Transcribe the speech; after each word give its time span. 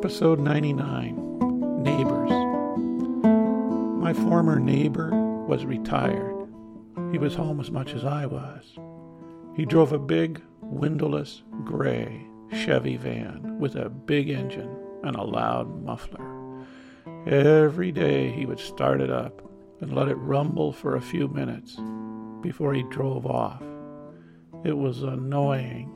Episode 0.00 0.40
99 0.40 1.82
Neighbors. 1.82 2.30
My 4.00 4.14
former 4.14 4.58
neighbor 4.58 5.10
was 5.46 5.66
retired. 5.66 6.48
He 7.12 7.18
was 7.18 7.34
home 7.34 7.60
as 7.60 7.70
much 7.70 7.92
as 7.92 8.06
I 8.06 8.24
was. 8.24 8.78
He 9.54 9.66
drove 9.66 9.92
a 9.92 9.98
big, 9.98 10.40
windowless, 10.62 11.42
gray 11.64 12.26
Chevy 12.50 12.96
van 12.96 13.58
with 13.58 13.76
a 13.76 13.90
big 13.90 14.30
engine 14.30 14.74
and 15.04 15.16
a 15.16 15.22
loud 15.22 15.84
muffler. 15.84 16.64
Every 17.26 17.92
day 17.92 18.30
he 18.30 18.46
would 18.46 18.58
start 18.58 19.02
it 19.02 19.10
up 19.10 19.42
and 19.82 19.92
let 19.92 20.08
it 20.08 20.14
rumble 20.14 20.72
for 20.72 20.96
a 20.96 21.02
few 21.02 21.28
minutes 21.28 21.76
before 22.40 22.72
he 22.72 22.84
drove 22.84 23.26
off. 23.26 23.62
It 24.64 24.78
was 24.78 25.02
annoying. 25.02 25.94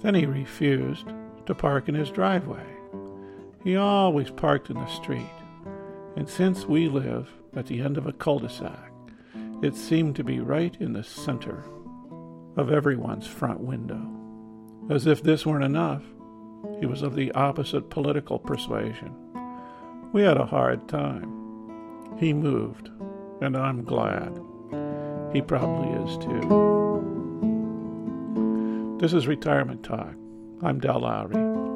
Then 0.00 0.14
he 0.14 0.26
refused 0.26 1.08
to 1.46 1.56
park 1.56 1.88
in 1.88 1.96
his 1.96 2.12
driveway. 2.12 2.73
He 3.64 3.76
always 3.76 4.30
parked 4.30 4.68
in 4.68 4.76
the 4.76 4.86
street, 4.86 5.32
and 6.16 6.28
since 6.28 6.66
we 6.66 6.86
live 6.86 7.30
at 7.56 7.64
the 7.66 7.80
end 7.80 7.96
of 7.96 8.06
a 8.06 8.12
cul 8.12 8.38
de 8.38 8.50
sac, 8.50 8.92
it 9.62 9.74
seemed 9.74 10.16
to 10.16 10.24
be 10.24 10.38
right 10.38 10.76
in 10.78 10.92
the 10.92 11.02
center 11.02 11.64
of 12.58 12.70
everyone's 12.70 13.26
front 13.26 13.60
window. 13.60 14.06
As 14.90 15.06
if 15.06 15.22
this 15.22 15.46
weren't 15.46 15.64
enough, 15.64 16.02
he 16.78 16.84
was 16.84 17.00
of 17.00 17.14
the 17.14 17.32
opposite 17.32 17.88
political 17.88 18.38
persuasion. 18.38 19.16
We 20.12 20.20
had 20.20 20.36
a 20.36 20.44
hard 20.44 20.86
time. 20.86 21.32
He 22.18 22.34
moved, 22.34 22.90
and 23.40 23.56
I'm 23.56 23.82
glad. 23.82 24.38
He 25.32 25.40
probably 25.40 25.88
is 26.04 26.18
too. 26.18 26.40
This 29.00 29.14
is 29.14 29.26
Retirement 29.26 29.82
Talk. 29.82 30.14
I'm 30.62 30.78
Del 30.80 31.00
Lowry. 31.00 31.73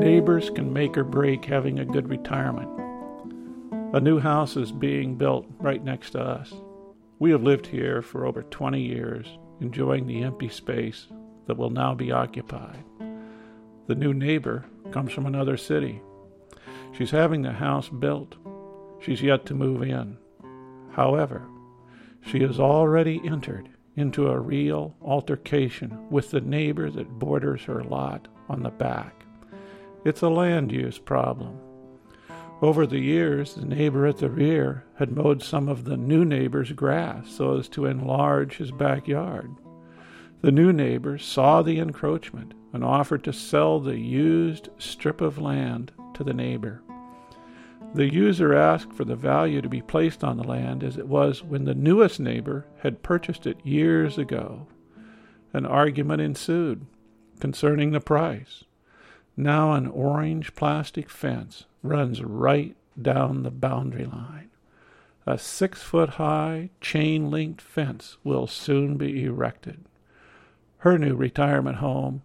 Neighbors 0.00 0.48
can 0.48 0.72
make 0.72 0.96
or 0.96 1.02
break 1.02 1.44
having 1.44 1.80
a 1.80 1.84
good 1.84 2.08
retirement. 2.08 2.70
A 3.92 4.00
new 4.00 4.20
house 4.20 4.56
is 4.56 4.70
being 4.70 5.16
built 5.16 5.44
right 5.58 5.82
next 5.82 6.10
to 6.10 6.20
us. 6.20 6.54
We 7.18 7.32
have 7.32 7.42
lived 7.42 7.66
here 7.66 8.00
for 8.00 8.24
over 8.24 8.44
20 8.44 8.80
years, 8.80 9.26
enjoying 9.60 10.06
the 10.06 10.22
empty 10.22 10.50
space 10.50 11.08
that 11.46 11.56
will 11.56 11.70
now 11.70 11.96
be 11.96 12.12
occupied. 12.12 12.84
The 13.88 13.96
new 13.96 14.14
neighbor 14.14 14.66
comes 14.92 15.12
from 15.12 15.26
another 15.26 15.56
city. 15.56 16.00
She's 16.92 17.10
having 17.10 17.42
the 17.42 17.52
house 17.52 17.88
built. 17.88 18.36
She's 19.00 19.20
yet 19.20 19.46
to 19.46 19.54
move 19.54 19.82
in. 19.82 20.16
However, 20.92 21.42
she 22.20 22.40
has 22.42 22.60
already 22.60 23.20
entered 23.24 23.68
into 23.96 24.28
a 24.28 24.38
real 24.38 24.94
altercation 25.02 26.08
with 26.08 26.30
the 26.30 26.40
neighbor 26.40 26.88
that 26.88 27.18
borders 27.18 27.64
her 27.64 27.82
lot 27.82 28.28
on 28.48 28.62
the 28.62 28.70
back. 28.70 29.17
It's 30.04 30.22
a 30.22 30.28
land 30.28 30.70
use 30.70 30.98
problem. 30.98 31.58
Over 32.60 32.86
the 32.86 32.98
years, 32.98 33.54
the 33.54 33.64
neighbor 33.64 34.06
at 34.06 34.18
the 34.18 34.30
rear 34.30 34.84
had 34.96 35.16
mowed 35.16 35.42
some 35.42 35.68
of 35.68 35.84
the 35.84 35.96
new 35.96 36.24
neighbor's 36.24 36.72
grass 36.72 37.30
so 37.30 37.58
as 37.58 37.68
to 37.70 37.86
enlarge 37.86 38.56
his 38.56 38.70
backyard. 38.70 39.54
The 40.40 40.52
new 40.52 40.72
neighbor 40.72 41.18
saw 41.18 41.62
the 41.62 41.78
encroachment 41.78 42.54
and 42.72 42.84
offered 42.84 43.24
to 43.24 43.32
sell 43.32 43.80
the 43.80 43.98
used 43.98 44.68
strip 44.78 45.20
of 45.20 45.38
land 45.38 45.92
to 46.14 46.22
the 46.22 46.34
neighbor. 46.34 46.82
The 47.94 48.12
user 48.12 48.54
asked 48.54 48.92
for 48.92 49.04
the 49.04 49.16
value 49.16 49.62
to 49.62 49.68
be 49.68 49.82
placed 49.82 50.22
on 50.22 50.36
the 50.36 50.44
land 50.44 50.84
as 50.84 50.96
it 50.96 51.08
was 51.08 51.42
when 51.42 51.64
the 51.64 51.74
newest 51.74 52.20
neighbor 52.20 52.66
had 52.82 53.02
purchased 53.02 53.46
it 53.46 53.64
years 53.64 54.18
ago. 54.18 54.66
An 55.52 55.64
argument 55.64 56.20
ensued 56.20 56.86
concerning 57.40 57.92
the 57.92 58.00
price. 58.00 58.64
Now 59.40 59.74
an 59.74 59.86
orange 59.86 60.56
plastic 60.56 61.08
fence 61.08 61.66
runs 61.84 62.24
right 62.24 62.74
down 63.00 63.44
the 63.44 63.52
boundary 63.52 64.04
line. 64.04 64.50
A 65.26 65.38
six 65.38 65.80
foot 65.80 66.10
high, 66.10 66.70
chain 66.80 67.30
linked 67.30 67.60
fence 67.60 68.16
will 68.24 68.48
soon 68.48 68.96
be 68.96 69.24
erected. 69.24 69.84
Her 70.78 70.98
new 70.98 71.14
retirement 71.14 71.76
home 71.76 72.22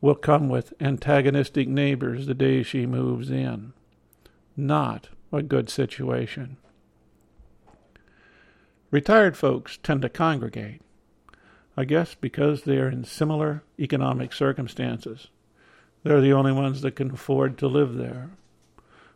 will 0.00 0.14
come 0.14 0.48
with 0.48 0.72
antagonistic 0.80 1.66
neighbors 1.66 2.26
the 2.26 2.34
day 2.34 2.62
she 2.62 2.86
moves 2.86 3.32
in 3.32 3.72
not 4.56 5.08
a 5.32 5.42
good 5.42 5.68
situation. 5.68 6.56
Retired 8.92 9.36
folks 9.36 9.76
tend 9.82 10.02
to 10.02 10.08
congregate, 10.08 10.82
I 11.76 11.84
guess 11.84 12.14
because 12.14 12.62
they 12.62 12.78
are 12.78 12.88
in 12.88 13.02
similar 13.02 13.64
economic 13.76 14.32
circumstances. 14.32 15.26
They're 16.04 16.20
the 16.20 16.34
only 16.34 16.52
ones 16.52 16.82
that 16.82 16.96
can 16.96 17.10
afford 17.10 17.56
to 17.58 17.66
live 17.66 17.94
there. 17.94 18.30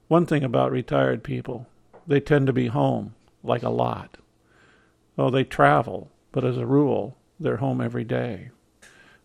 One 0.09 0.25
thing 0.25 0.43
about 0.43 0.73
retired 0.73 1.23
people, 1.23 1.67
they 2.07 2.19
tend 2.19 2.47
to 2.47 2.53
be 2.53 2.69
home, 2.69 3.15
like 3.45 3.63
a 3.63 3.69
lot. 3.69 4.17
Oh, 5.19 5.29
they 5.29 5.45
travel, 5.45 6.11
but 6.33 6.45
as 6.45 6.57
a 6.57 6.65
rule, 6.65 7.19
they're 7.39 7.59
home 7.59 7.83
every 7.83 8.05
day. 8.05 8.51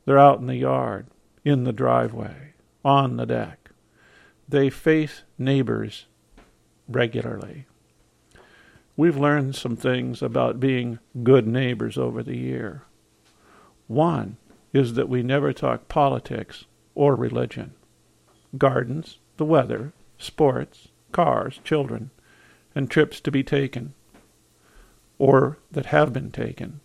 They're 0.06 0.20
out 0.20 0.40
in 0.40 0.48
the 0.48 0.58
yard, 0.58 1.08
in 1.46 1.64
the 1.64 1.72
driveway, 1.72 2.54
on 2.84 3.16
the 3.16 3.26
deck. 3.26 3.72
They 4.50 4.70
face 4.70 5.24
neighbors 5.38 6.08
regularly. 6.90 7.66
We've 8.98 9.18
learned 9.18 9.56
some 9.56 9.78
things 9.78 10.22
about 10.22 10.60
being 10.60 11.00
good 11.24 11.48
neighbors 11.48 11.98
over 11.98 12.22
the 12.22 12.38
year. 12.38 12.84
One 13.88 14.36
is 14.74 14.96
that 14.96 15.08
we 15.08 15.24
never 15.24 15.54
talk 15.54 15.88
politics 15.88 16.66
or 16.96 17.16
religion. 17.16 17.74
Gardens, 18.58 19.18
the 19.38 19.46
weather, 19.46 19.94
sports, 20.18 20.90
cars, 21.12 21.60
children, 21.64 22.12
and 22.76 22.90
trips 22.90 23.20
to 23.22 23.32
be 23.32 23.44
taken, 23.44 23.94
or 25.18 25.58
that 25.72 25.88
have 25.88 26.14
been 26.14 26.32
taken, 26.32 26.80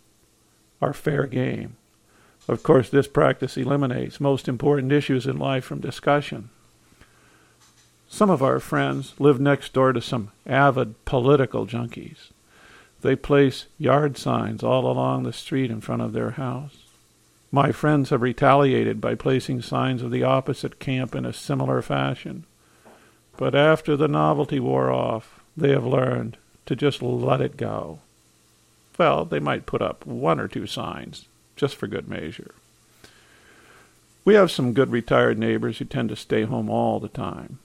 are 0.81 0.93
fair 0.93 1.25
game. 1.25 1.75
Of 2.47 2.63
course, 2.63 2.89
this 2.89 3.07
practice 3.07 3.57
eliminates 3.57 4.19
most 4.19 4.47
important 4.47 4.91
issues 4.91 5.27
in 5.27 5.37
life 5.37 5.65
from 5.65 5.81
discussion. 5.81 6.49
Some 8.07 8.31
of 8.31 8.41
our 8.41 8.59
friends 8.59 9.13
live 9.19 9.39
next 9.39 9.73
door 9.73 9.93
to 9.93 10.01
some 10.01 10.31
avid 10.47 11.05
political 11.05 11.67
junkies. 11.67 12.31
They 13.01 13.15
place 13.15 13.67
yard 13.77 14.17
signs 14.17 14.63
all 14.63 14.91
along 14.91 15.23
the 15.23 15.33
street 15.33 15.69
in 15.69 15.79
front 15.79 16.01
of 16.01 16.13
their 16.13 16.31
house. 16.31 16.78
My 17.51 17.71
friends 17.71 18.09
have 18.11 18.21
retaliated 18.21 19.01
by 19.01 19.15
placing 19.15 19.61
signs 19.61 20.01
of 20.01 20.11
the 20.11 20.23
opposite 20.23 20.79
camp 20.79 21.15
in 21.15 21.25
a 21.25 21.33
similar 21.33 21.81
fashion. 21.81 22.45
But 23.37 23.55
after 23.55 23.95
the 23.95 24.07
novelty 24.07 24.59
wore 24.59 24.91
off, 24.91 25.39
they 25.57 25.69
have 25.69 25.85
learned 25.85 26.37
to 26.65 26.75
just 26.75 27.01
let 27.01 27.41
it 27.41 27.57
go. 27.57 27.99
Well, 28.97 29.25
they 29.25 29.39
might 29.39 29.65
put 29.65 29.81
up 29.81 30.05
one 30.05 30.39
or 30.39 30.47
two 30.47 30.67
signs, 30.67 31.25
just 31.55 31.75
for 31.75 31.87
good 31.87 32.07
measure. 32.07 32.53
We 34.25 34.35
have 34.35 34.51
some 34.51 34.73
good 34.73 34.91
retired 34.91 35.39
neighbors 35.39 35.79
who 35.79 35.85
tend 35.85 36.09
to 36.09 36.15
stay 36.15 36.43
home 36.43 36.69
all 36.69 36.99
the 36.99 37.07
time 37.07 37.59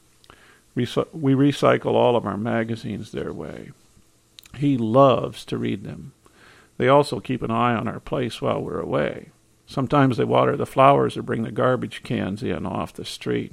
we 0.75 0.85
recycle 0.87 1.95
all 1.95 2.17
of 2.17 2.27
our 2.27 2.37
magazines 2.37 3.13
their 3.13 3.33
way. 3.33 3.71
He 4.57 4.77
loves 4.77 5.45
to 5.47 5.59
read 5.59 5.85
them. 5.85 6.13
They 6.77 6.89
also 6.89 7.21
keep 7.21 7.43
an 7.43 7.51
eye 7.51 7.75
on 7.75 7.87
our 7.87 8.01
place 8.01 8.43
while 8.43 8.61
we're 8.61 8.81
away. 8.81 9.31
Sometimes 9.67 10.17
they 10.17 10.25
water 10.25 10.57
the 10.57 10.67
flowers 10.67 11.17
or 11.17 11.23
bring 11.23 11.43
the 11.43 11.51
garbage 11.51 12.03
cans 12.03 12.43
in 12.43 12.67
off 12.67 12.93
the 12.93 13.05
street. 13.05 13.53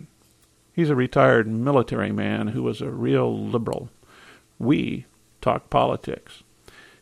He's 0.74 0.90
a 0.90 0.96
retired 0.96 1.48
military 1.48 2.12
man 2.12 2.50
who 2.50 2.64
was 2.64 2.82
a 2.82 2.90
real 2.90 3.38
liberal. 3.38 3.90
We 4.60 5.06
talk 5.42 5.70
politics. 5.70 6.44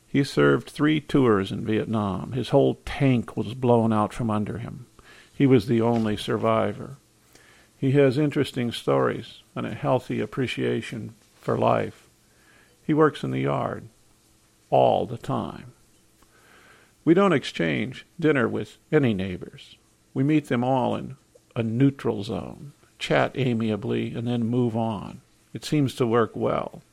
He 0.07 0.23
served 0.23 0.69
three 0.69 0.99
tours 0.99 1.51
in 1.51 1.65
Vietnam. 1.65 2.31
His 2.31 2.49
whole 2.49 2.79
tank 2.85 3.37
was 3.37 3.53
blown 3.53 3.93
out 3.93 4.11
from 4.13 4.31
under 4.31 4.57
him. 4.57 4.87
He 5.33 5.45
was 5.45 5.67
the 5.67 5.81
only 5.81 6.17
survivor. 6.17 6.97
He 7.77 7.91
has 7.91 8.17
interesting 8.17 8.71
stories 8.71 9.41
and 9.55 9.65
a 9.65 9.73
healthy 9.73 10.19
appreciation 10.19 11.13
for 11.39 11.57
life. 11.57 12.09
He 12.83 12.93
works 12.93 13.23
in 13.23 13.31
the 13.31 13.41
yard 13.41 13.87
all 14.69 15.05
the 15.05 15.17
time. 15.17 15.73
We 17.09 17.15
don't 17.15 17.33
exchange 17.33 18.05
dinner 18.19 18.47
with 18.47 18.77
any 18.91 19.15
neighbors. 19.15 19.77
We 20.13 20.23
meet 20.23 20.45
them 20.45 20.63
all 20.63 20.95
in 20.95 21.15
a 21.55 21.63
neutral 21.63 22.23
zone, 22.23 22.73
chat 22.99 23.31
amiably, 23.33 24.13
and 24.13 24.27
then 24.27 24.43
move 24.43 24.77
on. 24.77 25.21
It 25.51 25.65
seems 25.65 25.95
to 25.95 26.05
work 26.05 26.35
well. 26.35 26.83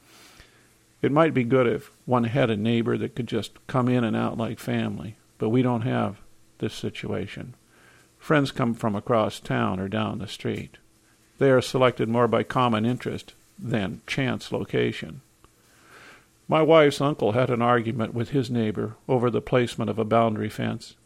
It 1.03 1.13
might 1.13 1.35
be 1.35 1.45
good 1.45 1.67
if 1.67 1.91
one 2.07 2.25
had 2.25 2.49
a 2.49 2.57
neighbor 2.57 2.97
that 2.97 3.15
could 3.15 3.27
just 3.27 3.59
come 3.67 3.91
in 3.91 4.05
and 4.05 4.17
out 4.17 4.39
like 4.39 4.59
family, 4.59 5.17
but 5.37 5.51
we 5.51 5.61
don't 5.61 5.83
have 5.83 6.17
this 6.61 6.73
situation. 6.73 7.53
Friends 8.19 8.53
come 8.53 8.73
from 8.73 8.97
across 8.97 9.39
town 9.39 9.79
or 9.79 9.87
down 9.87 10.19
the 10.19 10.27
street. 10.27 10.79
They 11.37 11.51
are 11.51 11.61
selected 11.61 12.09
more 12.09 12.27
by 12.27 12.43
common 12.43 12.87
interest 12.87 13.35
than 13.59 14.01
chance 14.07 14.51
location. 14.51 15.21
My 16.49 16.63
wife's 16.63 17.01
uncle 17.01 17.33
had 17.33 17.51
an 17.51 17.61
argument 17.61 18.15
with 18.15 18.31
his 18.31 18.51
neighbor 18.51 18.97
over 19.09 19.31
the 19.31 19.41
placement 19.41 19.91
of 19.91 19.99
a 19.99 20.05
boundary 20.05 20.49
fence. 20.49 20.97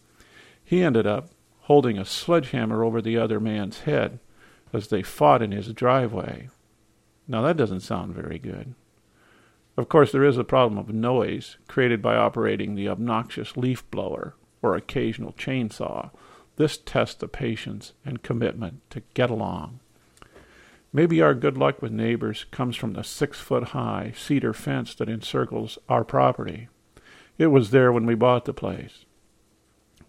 He 0.63 0.83
ended 0.83 1.07
up 1.07 1.31
holding 1.63 1.99
a 1.99 2.05
sledgehammer 2.05 2.85
over 2.85 3.01
the 3.01 3.17
other 3.17 3.41
man's 3.41 3.81
head 3.81 4.19
as 4.73 4.89
they 4.89 5.03
fought 5.03 5.43
in 5.43 5.53
his 5.53 5.73
driveway. 5.73 6.49
Now, 7.27 7.43
that 7.43 7.57
doesn't 7.57 7.81
sound 7.81 8.15
very 8.15 8.39
good. 8.39 8.75
Of 9.77 9.89
course, 9.89 10.13
there 10.13 10.25
is 10.25 10.37
a 10.37 10.45
problem 10.45 10.79
of 10.79 10.93
noise 10.93 11.57
created 11.69 12.03
by 12.03 12.17
operating 12.17 12.75
the 12.75 12.89
obnoxious 12.89 13.57
leaf 13.57 13.89
blower 13.91 14.35
or 14.61 14.75
occasional 14.75 15.33
chainsaw. 15.33 16.11
This 16.57 16.77
tests 16.77 17.15
the 17.15 17.29
patience 17.29 17.95
and 18.05 18.23
commitment 18.23 18.83
to 18.91 19.03
get 19.15 19.31
along. 19.31 19.81
Maybe 20.93 21.23
our 21.23 21.35
good 21.35 21.57
luck 21.57 21.81
with 21.81 21.93
neighbors 21.93 22.47
comes 22.51 22.77
from 22.77 22.95
the 22.95 23.05
six 23.05 23.39
foot 23.39 23.69
high 23.69 24.13
cedar 24.17 24.53
fence 24.53 24.95
that 24.97 25.09
encircles 25.09 25.79
our 25.89 26.05
property. 26.05 26.69
It 27.39 27.49
was 27.49 27.71
there 27.71 27.93
when 27.93 28.07
we 28.07 28.15
bought 28.17 28.45
the 28.45 28.53
place. 28.53 29.05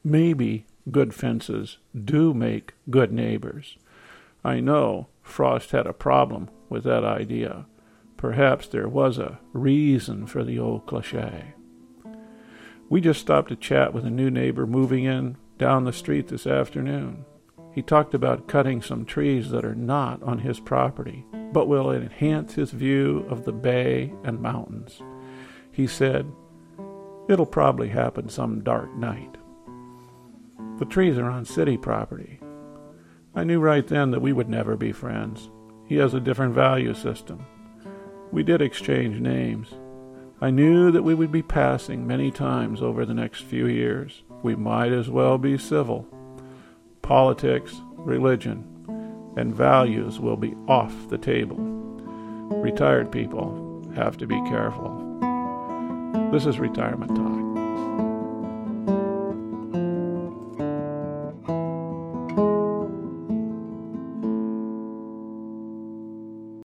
Maybe 0.04 0.66
good 0.90 1.14
fences 1.14 1.78
do 1.94 2.34
make 2.34 2.74
good 2.90 3.12
neighbors. 3.12 3.78
I 4.44 4.60
know 4.60 5.08
Frost 5.22 5.72
had 5.72 5.86
a 5.86 5.94
problem 5.94 6.50
with 6.68 6.84
that 6.86 7.04
idea. 7.04 7.68
Perhaps 8.18 8.68
there 8.68 8.88
was 8.88 9.20
a 9.20 9.40
reason 9.54 10.26
for 10.26 10.44
the 10.44 10.58
old 10.58 10.88
cliche. 10.88 11.54
We 12.90 13.02
just 13.02 13.22
stopped 13.22 13.50
to 13.50 13.56
chat 13.56 13.94
with 13.94 14.06
a 14.06 14.10
new 14.10 14.32
neighbor 14.32 14.66
moving 14.66 15.04
in 15.04 15.38
down 15.60 15.86
the 15.86 15.94
street 15.94 16.28
this 16.28 16.48
afternoon. 16.48 17.26
He 17.74 17.82
talked 17.82 18.14
about 18.14 18.48
cutting 18.48 18.82
some 18.82 19.06
trees 19.06 19.50
that 19.52 19.64
are 19.64 19.76
not 19.76 20.22
on 20.24 20.40
his 20.40 20.60
property, 20.60 21.26
but 21.54 21.68
will 21.68 21.92
enhance 21.92 22.54
his 22.54 22.72
view 22.72 23.26
of 23.30 23.46
the 23.46 23.54
bay 23.54 24.14
and 24.24 24.42
mountains. 24.42 25.02
He 25.72 25.88
said, 25.88 26.30
It'll 27.30 27.46
probably 27.46 27.88
happen 27.88 28.28
some 28.28 28.62
dark 28.62 28.94
night. 28.96 29.38
The 30.80 30.86
trees 30.86 31.18
are 31.18 31.30
on 31.30 31.46
city 31.46 31.78
property. 31.78 32.42
I 33.34 33.46
knew 33.46 33.62
right 33.62 33.88
then 33.88 34.12
that 34.12 34.22
we 34.22 34.34
would 34.34 34.50
never 34.50 34.76
be 34.76 34.92
friends. 34.92 35.50
He 35.88 35.96
has 35.96 36.14
a 36.14 36.20
different 36.20 36.54
value 36.54 36.94
system. 36.94 37.46
We 38.34 38.44
did 38.44 38.62
exchange 38.62 39.20
names. 39.20 39.74
I 40.42 40.50
knew 40.50 40.92
that 40.92 41.04
we 41.04 41.14
would 41.14 41.32
be 41.32 41.44
passing 41.44 42.06
many 42.06 42.32
times 42.32 42.82
over 42.82 43.06
the 43.06 43.14
next 43.14 43.44
few 43.44 43.68
years. 43.68 44.24
We 44.44 44.56
might 44.56 44.92
as 44.92 45.10
well 45.10 45.38
be 45.38 45.58
civil 45.58 46.08
politics, 47.02 47.74
religion, 47.98 48.68
and 49.38 49.56
values 49.56 50.20
will 50.20 50.38
be 50.38 50.54
off 50.68 50.94
the 51.10 51.18
table. 51.18 51.58
Retired 51.58 53.12
people 53.12 53.90
have 53.96 54.18
to 54.18 54.28
be 54.28 54.40
careful. 54.44 55.08
This 56.32 56.46
is 56.46 56.60
Retirement 56.60 57.16
Talk. 57.16 58.11